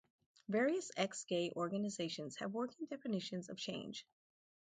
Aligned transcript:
Various 0.47 0.89
ex-gay 0.97 1.51
organizations 1.55 2.35
have 2.37 2.55
working 2.55 2.87
definitions 2.87 3.49
of 3.49 3.57
change. 3.57 4.03